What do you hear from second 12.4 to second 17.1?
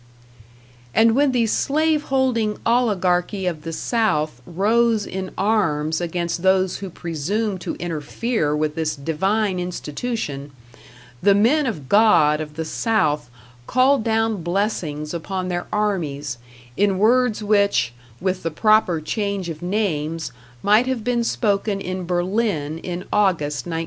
of the South called down blessings upon their armies in